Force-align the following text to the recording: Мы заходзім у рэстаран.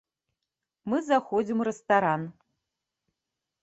Мы 0.93 0.97
заходзім 1.09 1.57
у 1.63 1.69
рэстаран. 1.71 2.21